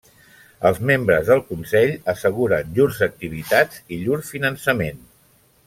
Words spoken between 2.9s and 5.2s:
activitats i llur finançament.